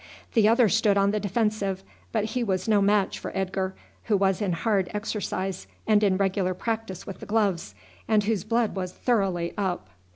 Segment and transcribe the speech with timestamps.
[0.33, 4.41] The other stood on the defensive, but he was no match for Edgar, who was
[4.41, 7.75] in hard exercise, and in regular practice with the gloves,
[8.07, 9.89] and whose blood was thoroughly up.